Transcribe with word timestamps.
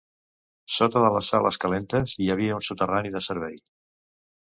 Sota 0.75 1.03
de 1.03 1.11
les 1.17 1.29
sales 1.35 1.61
calentes 1.67 2.17
hi 2.25 2.33
havia 2.37 2.59
un 2.59 2.67
soterrani 2.71 3.17
de 3.19 3.27
servei. 3.31 3.65